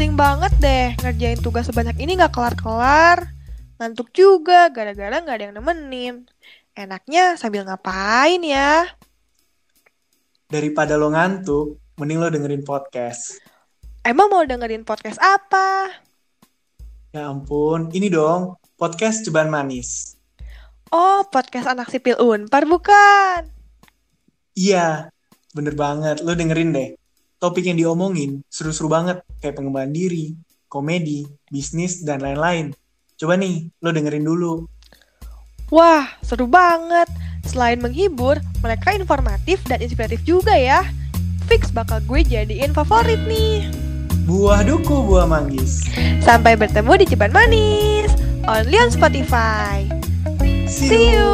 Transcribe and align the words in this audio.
Pusing 0.00 0.16
banget 0.16 0.48
deh 0.64 0.96
ngerjain 1.04 1.44
tugas 1.44 1.68
sebanyak 1.68 1.92
ini 2.00 2.16
gak 2.16 2.32
kelar-kelar. 2.32 3.36
Ngantuk 3.76 4.08
juga 4.16 4.72
gara-gara 4.72 5.12
gak 5.20 5.36
ada 5.36 5.44
yang 5.44 5.60
nemenin. 5.60 6.24
Enaknya 6.72 7.36
sambil 7.36 7.68
ngapain 7.68 8.40
ya? 8.40 8.88
Daripada 10.48 10.96
lo 10.96 11.12
ngantuk, 11.12 11.76
mending 12.00 12.16
lo 12.16 12.32
dengerin 12.32 12.64
podcast. 12.64 13.44
Emang 14.00 14.32
mau 14.32 14.40
dengerin 14.40 14.88
podcast 14.88 15.20
apa? 15.20 15.92
Ya 17.12 17.28
ampun, 17.28 17.92
ini 17.92 18.08
dong, 18.08 18.56
podcast 18.80 19.28
Ceban 19.28 19.52
Manis. 19.52 20.16
Oh, 20.88 21.28
podcast 21.28 21.68
anak 21.68 21.92
sipil 21.92 22.16
Unpar 22.16 22.64
bukan? 22.64 23.52
Iya, 24.56 25.12
bener 25.52 25.76
banget. 25.76 26.24
Lo 26.24 26.32
dengerin 26.32 26.72
deh. 26.72 26.99
Topik 27.40 27.64
yang 27.64 27.80
diomongin 27.80 28.44
seru-seru 28.52 28.92
banget. 28.92 29.24
Kayak 29.40 29.56
pengembangan 29.56 29.96
diri, 29.96 30.36
komedi, 30.68 31.24
bisnis, 31.48 32.04
dan 32.04 32.20
lain-lain. 32.20 32.76
Coba 33.16 33.40
nih, 33.40 33.72
lo 33.80 33.96
dengerin 33.96 34.28
dulu. 34.28 34.68
Wah, 35.72 36.04
seru 36.20 36.44
banget. 36.44 37.08
Selain 37.48 37.80
menghibur, 37.80 38.36
mereka 38.60 38.92
informatif 38.92 39.64
dan 39.64 39.80
inspiratif 39.80 40.20
juga 40.28 40.52
ya. 40.52 40.84
Fix 41.48 41.72
bakal 41.72 42.04
gue 42.04 42.20
jadiin 42.28 42.76
favorit 42.76 43.18
nih. 43.24 43.72
Buah 44.28 44.60
duku, 44.60 45.00
buah 45.08 45.24
manggis. 45.24 45.88
Sampai 46.20 46.60
bertemu 46.60 46.92
di 47.00 47.04
Ceban 47.08 47.32
Manis. 47.32 48.12
Only 48.44 48.76
on 48.76 48.92
Spotify. 48.92 49.88
See 50.68 50.92
See 50.92 51.16
you. 51.16 51.29